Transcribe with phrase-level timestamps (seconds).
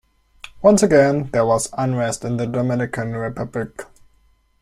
[0.63, 3.81] Once again there was unrest in the Dominican Republic.